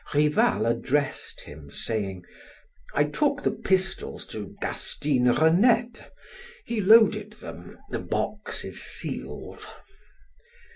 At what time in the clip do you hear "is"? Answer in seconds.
8.65-8.81